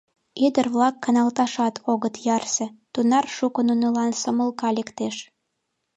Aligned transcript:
Ӱдыр-влак 0.45 0.95
каналташат 1.03 1.75
огыт 1.91 2.15
ярсе, 2.35 2.65
тунар 2.93 3.25
шуко 3.35 3.59
нунылан 3.67 4.11
сомылка 4.21 4.69
лектеш. 4.77 5.15